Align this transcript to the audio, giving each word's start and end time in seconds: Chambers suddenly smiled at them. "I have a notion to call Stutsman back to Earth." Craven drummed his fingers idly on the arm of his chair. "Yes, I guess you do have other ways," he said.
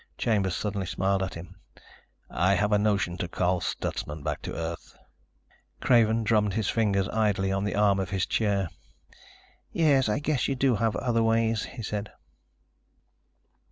Chambers 0.17 0.55
suddenly 0.55 0.87
smiled 0.87 1.21
at 1.21 1.33
them. 1.33 1.57
"I 2.27 2.55
have 2.55 2.71
a 2.71 2.79
notion 2.79 3.17
to 3.19 3.27
call 3.27 3.61
Stutsman 3.61 4.23
back 4.23 4.41
to 4.41 4.55
Earth." 4.55 4.97
Craven 5.79 6.23
drummed 6.23 6.53
his 6.55 6.69
fingers 6.71 7.07
idly 7.09 7.51
on 7.51 7.65
the 7.65 7.75
arm 7.75 7.99
of 7.99 8.09
his 8.09 8.25
chair. 8.25 8.69
"Yes, 9.71 10.09
I 10.09 10.17
guess 10.17 10.47
you 10.47 10.55
do 10.55 10.77
have 10.77 10.95
other 10.95 11.21
ways," 11.21 11.65
he 11.65 11.83
said. 11.83 12.11